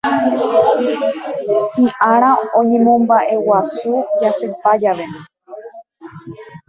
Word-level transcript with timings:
Hiʼára 1.75 2.29
oñemombaʼeguasu 2.57 3.91
jasypa 4.19 4.69
jave. 4.81 5.05